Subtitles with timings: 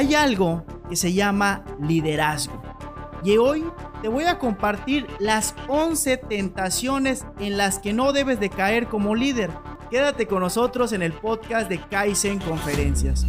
[0.00, 2.62] Hay algo que se llama liderazgo.
[3.22, 3.62] Y hoy
[4.00, 9.14] te voy a compartir las 11 tentaciones en las que no debes de caer como
[9.14, 9.50] líder.
[9.90, 13.26] Quédate con nosotros en el podcast de Kaizen Conferencias.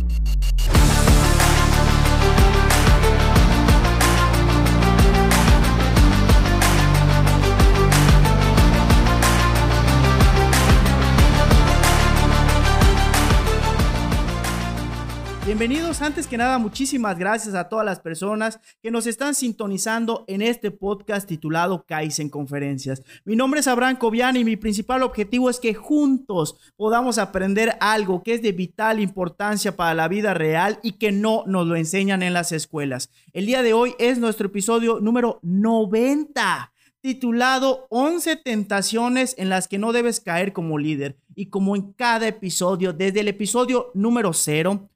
[15.51, 20.41] Bienvenidos, antes que nada, muchísimas gracias a todas las personas que nos están sintonizando en
[20.41, 23.03] este podcast titulado Kaizen Conferencias.
[23.25, 28.23] Mi nombre es Abraham Cobian y mi principal objetivo es que juntos podamos aprender algo
[28.23, 32.23] que es de vital importancia para la vida real y que no nos lo enseñan
[32.23, 33.11] en las escuelas.
[33.33, 39.79] El día de hoy es nuestro episodio número 90 titulado 11 tentaciones en las que
[39.79, 41.17] no debes caer como líder.
[41.35, 44.90] Y como en cada episodio, desde el episodio número 0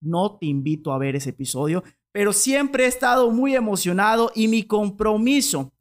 [0.00, 1.82] no te invito a ver ese episodio,
[2.12, 5.72] pero siempre he estado muy emocionado y mi compromiso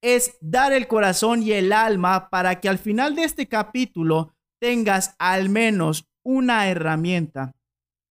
[0.00, 5.14] es dar el corazón y el alma para que al final de este capítulo tengas
[5.18, 7.54] al menos una herramienta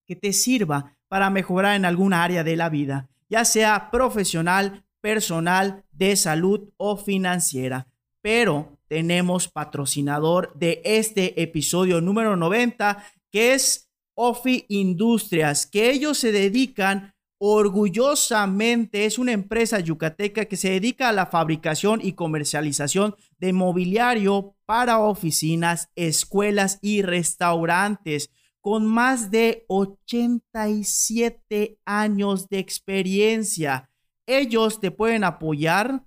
[0.06, 5.84] que te sirva para mejorar en alguna área de la vida, ya sea profesional, personal,
[5.92, 7.88] de salud o financiera.
[8.22, 16.32] Pero tenemos patrocinador de este episodio número 90, que es Ofi Industrias, que ellos se
[16.32, 23.52] dedican orgullosamente, es una empresa yucateca que se dedica a la fabricación y comercialización de
[23.52, 33.90] mobiliario para oficinas, escuelas y restaurantes, con más de 87 años de experiencia.
[34.26, 36.06] Ellos te pueden apoyar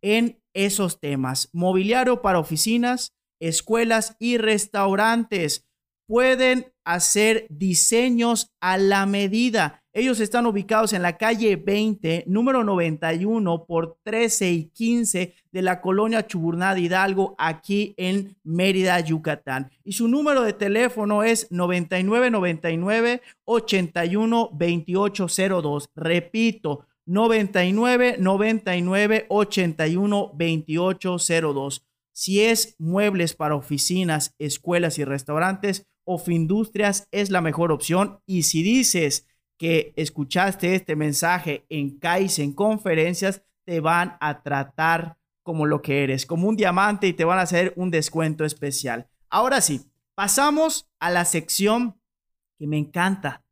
[0.00, 5.66] en esos temas, mobiliario para oficinas, escuelas y restaurantes
[6.06, 9.82] pueden hacer diseños a la medida.
[9.94, 15.82] Ellos están ubicados en la calle 20, número 91 por 13 y 15 de la
[15.82, 19.70] colonia Chuburná de Hidalgo, aquí en Mérida, Yucatán.
[19.84, 25.90] Y su número de teléfono es 9999 81 2802.
[25.94, 31.86] Repito, 99 99 81 2802.
[32.14, 38.20] Si es muebles para oficinas, escuelas y restaurantes, of Industrias es la mejor opción.
[38.26, 39.26] Y si dices
[39.58, 46.26] que escuchaste este mensaje en Kaizen Conferencias, te van a tratar como lo que eres,
[46.26, 49.08] como un diamante y te van a hacer un descuento especial.
[49.28, 49.82] Ahora sí,
[50.14, 52.00] pasamos a la sección
[52.58, 53.44] que me encanta,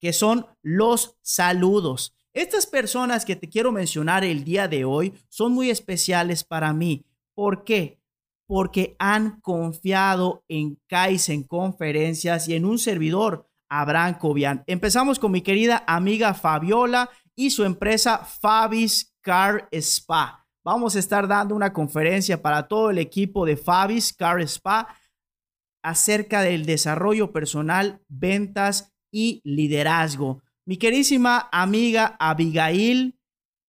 [0.00, 2.14] que son los saludos.
[2.32, 7.04] Estas personas que te quiero mencionar el día de hoy son muy especiales para mí.
[7.34, 7.99] ¿Por qué?
[8.50, 14.64] Porque han confiado en Kaizen Conferencias y en un servidor, Abraham Cobian.
[14.66, 20.48] Empezamos con mi querida amiga Fabiola y su empresa Fabis Car Spa.
[20.64, 24.96] Vamos a estar dando una conferencia para todo el equipo de Fabis Car Spa
[25.84, 30.42] acerca del desarrollo personal, ventas y liderazgo.
[30.66, 33.16] Mi querísima amiga Abigail,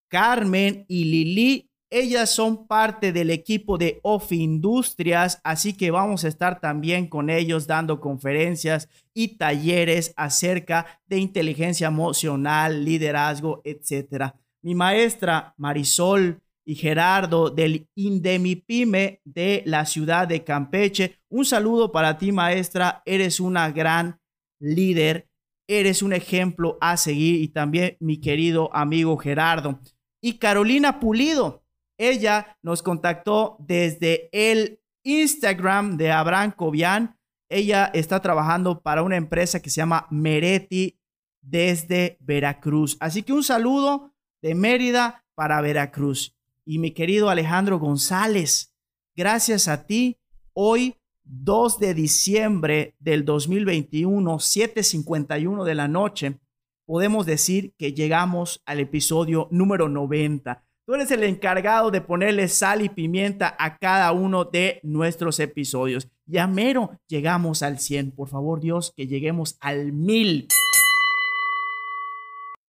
[0.10, 6.30] Carmen y Lili ellas son parte del equipo de Ofi Industrias, así que vamos a
[6.30, 14.34] estar también con ellos dando conferencias y talleres acerca de inteligencia emocional, liderazgo, etc.
[14.64, 21.18] Mi maestra Marisol y Gerardo del Indemipime de la ciudad de Campeche.
[21.30, 23.02] Un saludo para ti, maestra.
[23.06, 24.18] Eres una gran
[24.62, 25.28] líder.
[25.68, 29.80] Eres un ejemplo a seguir y también mi querido amigo Gerardo.
[30.22, 31.61] Y Carolina Pulido,
[32.02, 37.18] ella nos contactó desde el Instagram de Abraham Cobian.
[37.50, 41.00] Ella está trabajando para una empresa que se llama Mereti
[41.42, 42.98] desde Veracruz.
[43.00, 46.36] Así que un saludo de Mérida para Veracruz.
[46.66, 48.74] Y mi querido Alejandro González,
[49.16, 50.20] gracias a ti,
[50.54, 56.40] hoy 2 de diciembre del 2021, 7:51 de la noche,
[56.86, 60.66] podemos decir que llegamos al episodio número 90.
[60.92, 66.10] Tú eres el encargado de ponerle sal y pimienta a cada uno de nuestros episodios.
[66.26, 68.12] Ya mero llegamos al 100.
[68.12, 70.50] Por favor, Dios, que lleguemos al 1000.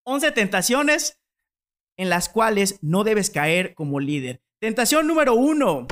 [0.05, 1.21] 11 tentaciones
[1.97, 4.41] en las cuales no debes caer como líder.
[4.61, 5.89] Tentación número uno.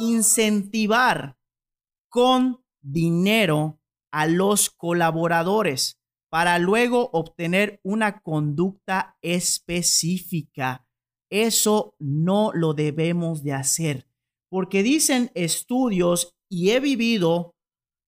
[0.00, 1.36] Incentivar
[2.08, 3.78] con dinero
[4.10, 5.99] a los colaboradores
[6.30, 10.86] para luego obtener una conducta específica.
[11.28, 14.06] Eso no lo debemos de hacer,
[14.48, 17.54] porque dicen estudios y he vivido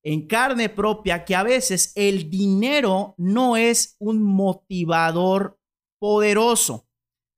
[0.04, 5.58] en carne propia que a veces el dinero no es un motivador
[6.00, 6.86] poderoso.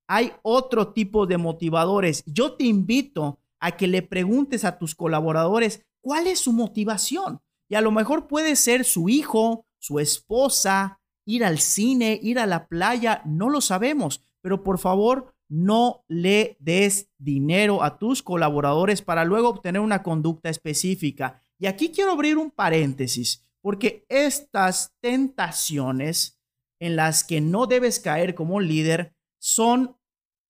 [0.08, 2.22] Hay otro tipo de motivadores.
[2.26, 7.40] Yo te invito a que le preguntes a tus colaboradores cuál es su motivación.
[7.68, 12.46] Y a lo mejor puede ser su hijo, su esposa, ir al cine, ir a
[12.46, 19.02] la playa, no lo sabemos, pero por favor no le des dinero a tus colaboradores
[19.02, 21.42] para luego obtener una conducta específica.
[21.58, 26.40] Y aquí quiero abrir un paréntesis, porque estas tentaciones
[26.80, 29.98] en las que no debes caer como líder son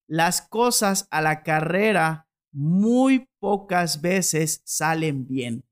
[0.08, 5.66] Las cosas a la carrera muy pocas veces salen bien.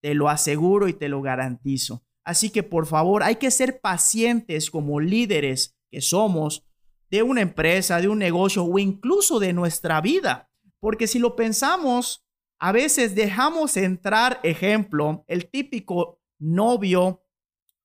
[0.00, 2.04] Te lo aseguro y te lo garantizo.
[2.24, 6.64] Así que por favor hay que ser pacientes como líderes que somos
[7.10, 10.52] de una empresa, de un negocio o incluso de nuestra vida.
[10.78, 12.24] Porque si lo pensamos,
[12.60, 17.24] a veces dejamos entrar, ejemplo, el típico novio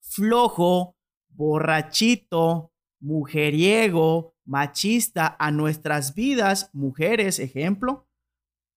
[0.01, 0.94] flojo
[1.36, 8.08] borrachito, mujeriego, machista a nuestras vidas, mujeres, ejemplo,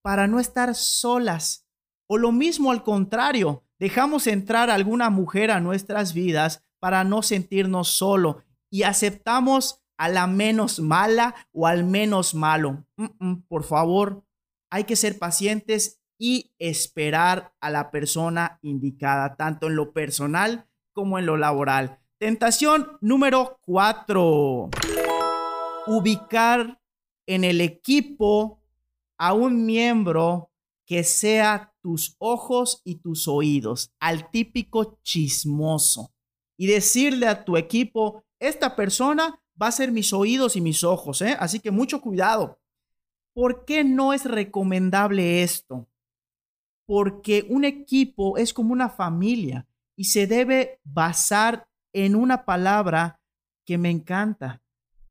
[0.02, 1.66] para no estar solas.
[2.06, 7.88] O lo mismo al contrario, dejamos entrar alguna mujer a nuestras vidas para no sentirnos
[7.88, 12.86] solo y aceptamos a la menos mala o al menos malo.
[13.48, 14.24] por favor,
[14.70, 21.18] hay que ser pacientes y esperar a la persona indicada, tanto en lo personal como
[21.18, 22.00] en lo laboral.
[22.18, 24.70] Tentación número cuatro.
[25.86, 26.80] Ubicar
[27.28, 28.60] en el equipo
[29.16, 30.50] a un miembro
[30.84, 36.12] que sea tus ojos y tus oídos, al típico chismoso.
[36.56, 41.22] Y decirle a tu equipo, esta persona va a ser mis oídos y mis ojos,
[41.22, 41.36] ¿eh?
[41.38, 42.58] así que mucho cuidado.
[43.32, 45.86] ¿Por qué no es recomendable esto?
[46.84, 51.68] Porque un equipo es como una familia y se debe basar
[52.04, 53.20] en una palabra
[53.64, 54.62] que me encanta,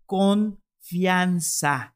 [0.05, 1.95] confianza.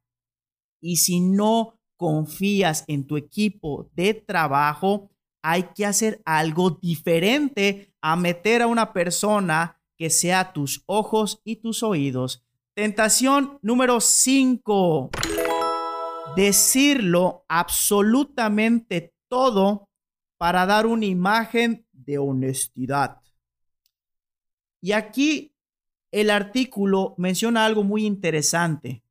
[0.81, 5.10] Y si no confías en tu equipo de trabajo,
[5.43, 11.57] hay que hacer algo diferente a meter a una persona que sea tus ojos y
[11.57, 12.43] tus oídos.
[12.74, 15.10] Tentación número 5.
[16.36, 19.89] Decirlo absolutamente todo
[20.38, 23.20] para dar una imagen de honestidad.
[24.81, 25.55] Y aquí
[26.11, 29.03] el artículo menciona algo muy interesante.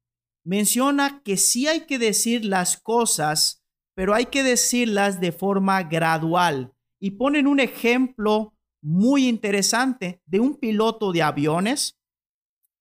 [0.45, 3.63] Menciona que sí hay que decir las cosas,
[3.95, 6.75] pero hay que decirlas de forma gradual.
[7.01, 11.99] Y ponen un ejemplo muy interesante de un piloto de aviones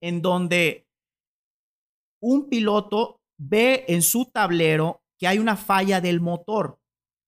[0.02, 0.88] en donde
[2.22, 6.80] un piloto ve en su tablero que hay una falla del motor,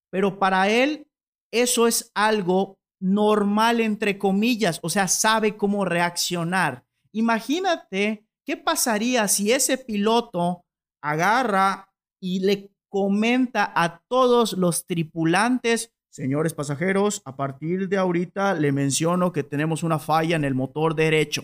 [0.09, 1.07] pero para él
[1.51, 6.85] eso es algo normal, entre comillas, o sea, sabe cómo reaccionar.
[7.11, 10.63] Imagínate qué pasaría si ese piloto
[11.01, 11.89] agarra
[12.19, 19.31] y le comenta a todos los tripulantes, señores pasajeros, a partir de ahorita le menciono
[19.31, 21.43] que tenemos una falla en el motor derecho.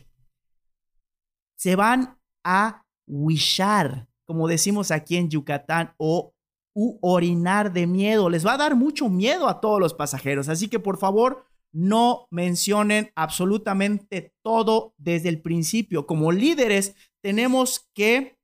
[1.55, 6.33] Se van a wishar, como decimos aquí en Yucatán, o
[6.79, 8.29] u orinar de miedo.
[8.29, 10.47] Les va a dar mucho miedo a todos los pasajeros.
[10.47, 16.07] Así que por favor, no mencionen absolutamente todo desde el principio.
[16.07, 18.37] Como líderes, tenemos que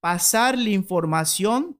[0.00, 1.78] pasar la información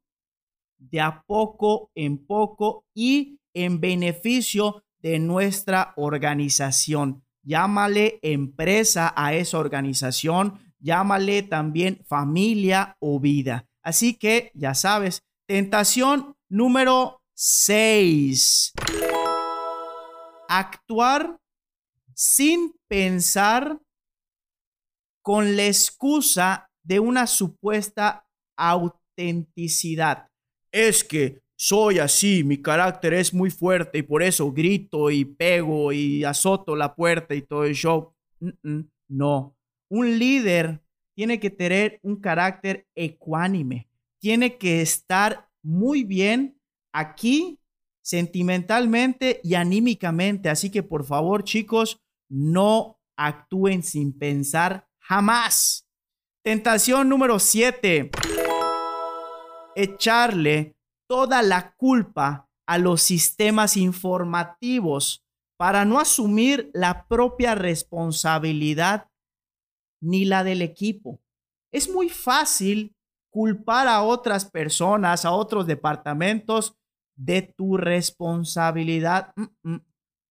[0.78, 7.25] de a poco en poco y en beneficio de nuestra organización.
[7.42, 13.66] Llámale empresa a esa organización, llámale también familia o vida.
[13.82, 18.75] Así que ya sabes, tentación número 6.
[20.49, 21.38] Actuar
[22.14, 23.78] sin pensar
[25.23, 28.26] con la excusa de una supuesta
[28.57, 30.28] autenticidad.
[30.73, 35.93] Es que soy así, mi carácter es muy fuerte y por eso grito y pego
[35.93, 38.14] y azoto la puerta y todo el show.
[39.09, 39.57] No,
[39.90, 40.81] un líder
[41.14, 43.88] tiene que tener un carácter ecuánime,
[44.21, 46.59] tiene que estar muy bien
[46.93, 47.59] aquí
[48.09, 50.49] sentimentalmente y anímicamente.
[50.49, 52.00] Así que por favor, chicos,
[52.31, 55.87] no actúen sin pensar jamás.
[56.43, 58.11] Tentación número 7.
[59.77, 60.75] Echarle
[61.07, 65.23] toda la culpa a los sistemas informativos
[65.59, 69.11] para no asumir la propia responsabilidad
[70.00, 71.21] ni la del equipo.
[71.71, 72.97] Es muy fácil
[73.31, 76.75] culpar a otras personas, a otros departamentos
[77.18, 79.34] de tu responsabilidad.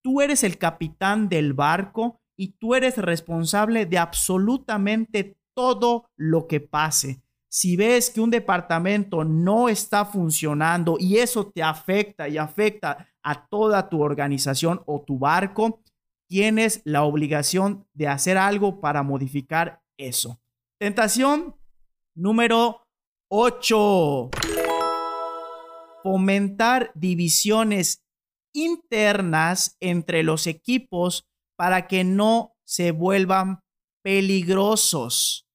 [0.02, 6.60] Tú eres el capitán del barco y tú eres responsable de absolutamente todo lo que
[6.62, 7.22] pase.
[7.50, 13.48] Si ves que un departamento no está funcionando y eso te afecta y afecta a
[13.48, 15.82] toda tu organización o tu barco,
[16.28, 20.40] tienes la obligación de hacer algo para modificar eso.
[20.78, 21.56] Tentación
[22.16, 22.82] número
[23.30, 24.30] 8.
[26.10, 28.02] Fomentar divisiones
[28.54, 33.60] internas entre los equipos para que no se vuelvan
[34.02, 35.50] peligrosos.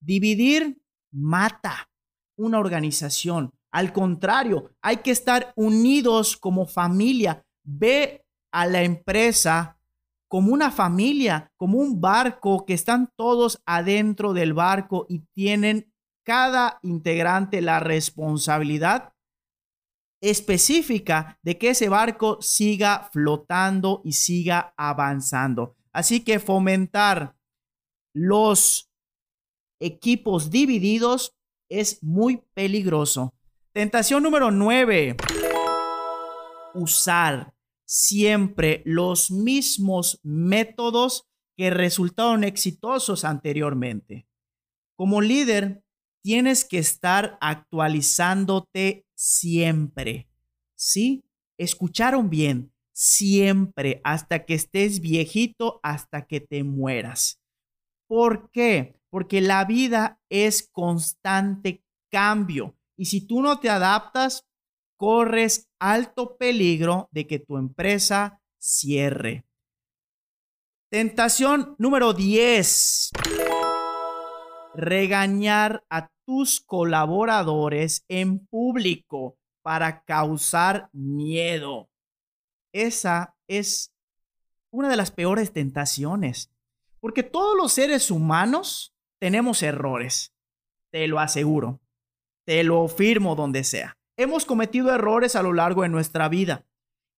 [0.00, 1.90] Dividir mata
[2.36, 3.50] una organización.
[3.72, 7.44] Al contrario, hay que estar unidos como familia.
[7.64, 9.80] Ve a la empresa
[10.28, 15.92] como una familia, como un barco, que están todos adentro del barco y tienen
[16.24, 19.11] cada integrante la responsabilidad
[20.22, 25.76] específica de que ese barco siga flotando y siga avanzando.
[25.92, 27.36] Así que fomentar
[28.14, 28.90] los
[29.80, 31.34] equipos divididos
[31.68, 33.34] es muy peligroso.
[33.72, 35.16] Tentación número 9.
[36.74, 41.26] Usar siempre los mismos métodos
[41.56, 44.26] que resultaron exitosos anteriormente.
[44.96, 45.81] Como líder,
[46.22, 50.28] tienes que estar actualizándote siempre.
[50.74, 51.24] ¿Sí?
[51.58, 57.40] Escucharon bien, siempre, hasta que estés viejito, hasta que te mueras.
[58.06, 59.02] ¿Por qué?
[59.12, 62.78] porque la vida es constante cambio.
[62.96, 64.46] Y si tú no te adaptas,
[64.96, 69.44] corres alto peligro de que tu empresa cierre.
[70.90, 73.10] Tentación número 10.
[74.74, 81.88] Regañar a tus colaboradores en público para causar miedo.
[82.72, 83.92] Esa es
[84.70, 86.50] una de las peores tentaciones.
[87.00, 90.32] Porque todos los seres humanos tenemos errores,
[90.90, 91.80] te lo aseguro,
[92.44, 93.96] te lo firmo donde sea.
[94.16, 96.66] Hemos cometido errores a lo largo de nuestra vida.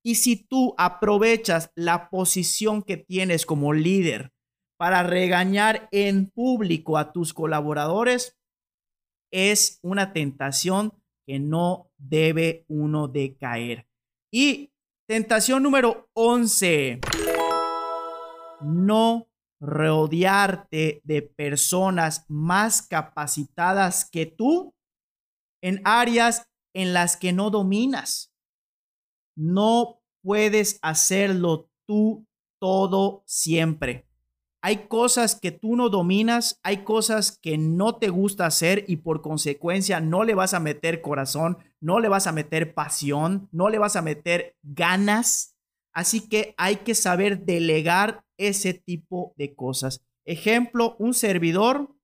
[0.02, 4.33] Y si tú aprovechas la posición que tienes como líder
[4.76, 8.36] para regañar en público a tus colaboradores,
[9.32, 10.92] es una tentación
[11.26, 13.86] que no debe uno de caer.
[14.32, 14.72] Y
[15.08, 17.00] tentación número 11.
[18.60, 19.28] No
[19.60, 24.74] rodearte de personas más capacitadas que tú
[25.62, 28.34] en áreas en las que no dominas.
[29.36, 32.26] No puedes hacerlo tú
[32.60, 34.06] todo siempre.
[34.66, 39.20] Hay cosas que tú no dominas, hay cosas que no te gusta hacer y por
[39.20, 43.76] consecuencia no le vas a meter corazón, no le vas a meter pasión, no le
[43.76, 45.54] vas a meter ganas.
[45.92, 50.00] Así que hay que saber delegar ese tipo de cosas.
[50.24, 51.94] Ejemplo, un servidor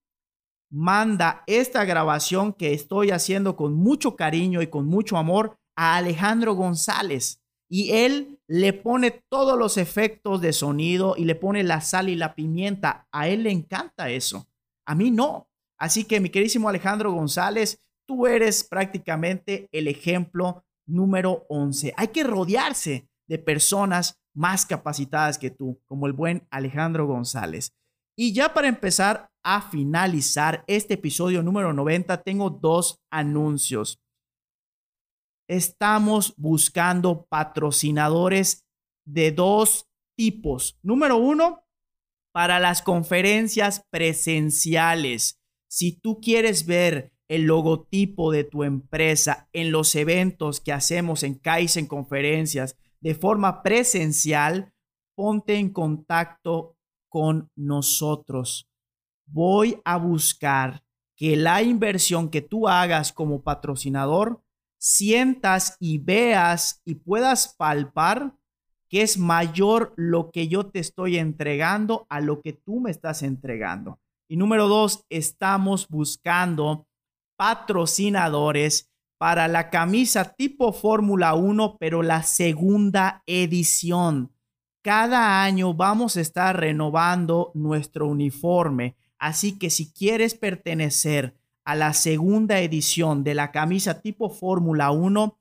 [0.70, 6.52] manda esta grabación que estoy haciendo con mucho cariño y con mucho amor a Alejandro
[6.52, 7.39] González
[7.72, 12.16] y él le pone todos los efectos de sonido y le pone la sal y
[12.16, 13.06] la pimienta.
[13.12, 14.48] A él le encanta eso.
[14.84, 15.48] A mí no.
[15.78, 21.94] Así que mi queridísimo Alejandro González, tú eres prácticamente el ejemplo número 11.
[21.96, 27.72] Hay que rodearse de personas más capacitadas que tú, como el buen Alejandro González.
[28.16, 34.00] Y ya para empezar a finalizar este episodio número 90, tengo dos anuncios.
[35.50, 38.68] Estamos buscando patrocinadores
[39.04, 40.78] de dos tipos.
[40.80, 41.64] Número uno,
[42.32, 45.40] para las conferencias presenciales.
[45.68, 51.34] Si tú quieres ver el logotipo de tu empresa en los eventos que hacemos en
[51.34, 54.72] Kaizen Conferencias de forma presencial,
[55.16, 56.76] ponte en contacto
[57.08, 58.68] con nosotros.
[59.26, 60.84] Voy a buscar
[61.16, 64.44] que la inversión que tú hagas como patrocinador,
[64.80, 68.34] sientas y veas y puedas palpar
[68.88, 73.22] que es mayor lo que yo te estoy entregando a lo que tú me estás
[73.22, 74.00] entregando.
[74.26, 76.88] Y número dos, estamos buscando
[77.36, 84.32] patrocinadores para la camisa tipo Fórmula 1, pero la segunda edición.
[84.82, 91.36] Cada año vamos a estar renovando nuestro uniforme, así que si quieres pertenecer
[91.70, 95.38] a la segunda edición de la camisa tipo Fórmula 1,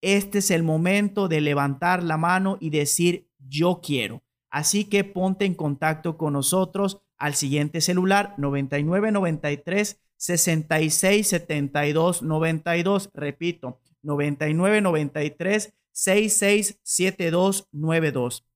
[0.00, 4.22] este es el momento de levantar la mano y decir yo quiero.
[4.48, 13.10] Así que ponte en contacto con nosotros al siguiente celular 9993 66 72 92.
[13.12, 18.47] Repito, 9993 66 72 92.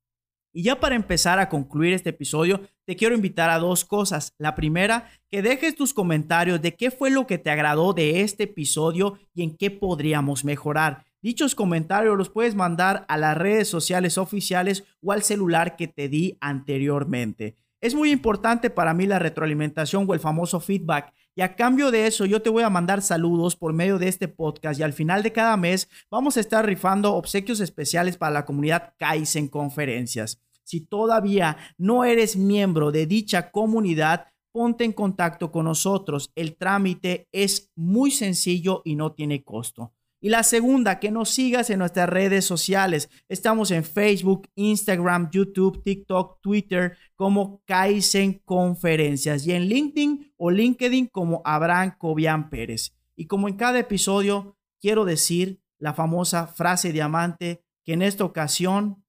[0.52, 4.34] Y ya para empezar a concluir este episodio, te quiero invitar a dos cosas.
[4.38, 8.44] La primera, que dejes tus comentarios de qué fue lo que te agradó de este
[8.44, 11.04] episodio y en qué podríamos mejorar.
[11.22, 16.08] Dichos comentarios los puedes mandar a las redes sociales oficiales o al celular que te
[16.08, 17.56] di anteriormente.
[17.82, 21.12] Es muy importante para mí la retroalimentación o el famoso feedback.
[21.34, 24.28] Y a cambio de eso, yo te voy a mandar saludos por medio de este
[24.28, 24.78] podcast.
[24.78, 28.94] Y al final de cada mes vamos a estar rifando obsequios especiales para la comunidad
[28.98, 30.40] Kaizen Conferencias.
[30.62, 36.30] Si todavía no eres miembro de dicha comunidad, ponte en contacto con nosotros.
[36.36, 39.92] El trámite es muy sencillo y no tiene costo.
[40.24, 43.10] Y la segunda, que nos sigas en nuestras redes sociales.
[43.28, 51.08] Estamos en Facebook, Instagram, YouTube, TikTok, Twitter como Kaizen Conferencias y en LinkedIn o LinkedIn
[51.08, 52.94] como Abraham Cobian Pérez.
[53.16, 59.04] Y como en cada episodio, quiero decir la famosa frase diamante que en esta ocasión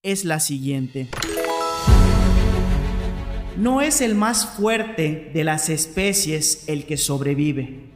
[0.00, 1.08] es la siguiente.
[3.56, 7.91] No es el más fuerte de las especies el que sobrevive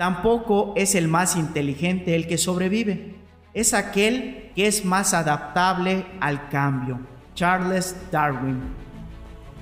[0.00, 3.16] Tampoco es el más inteligente el que sobrevive.
[3.52, 7.00] Es aquel que es más adaptable al cambio.
[7.34, 8.62] Charles Darwin.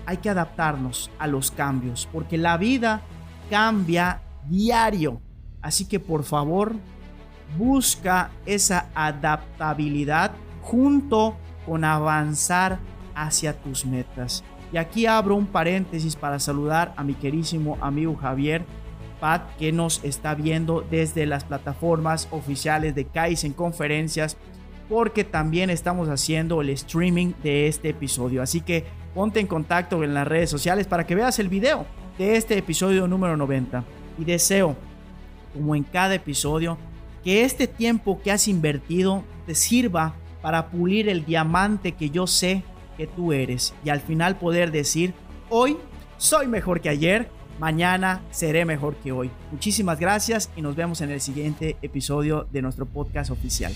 [0.06, 3.02] Hay que adaptarnos a los cambios porque la vida
[3.50, 5.20] cambia diario.
[5.60, 6.76] Así que por favor,
[7.58, 10.30] busca esa adaptabilidad
[10.62, 12.78] junto con avanzar
[13.12, 14.44] hacia tus metas.
[14.72, 18.64] Y aquí abro un paréntesis para saludar a mi querísimo amigo Javier,
[19.20, 24.36] Pat, que nos está viendo desde las plataformas oficiales de Kaizen Conferencias,
[24.88, 28.42] porque también estamos haciendo el streaming de este episodio.
[28.42, 32.36] Así que ponte en contacto en las redes sociales para que veas el video de
[32.36, 33.84] este episodio número 90.
[34.18, 34.76] Y deseo,
[35.52, 36.78] como en cada episodio,
[37.22, 42.62] que este tiempo que has invertido te sirva para pulir el diamante que yo sé
[42.96, 45.14] que tú eres y al final poder decir,
[45.50, 45.76] hoy
[46.16, 47.28] soy mejor que ayer
[47.58, 49.30] mañana seré mejor que hoy.
[49.52, 53.72] Muchísimas gracias y nos vemos en el siguiente episodio de nuestro podcast oficial.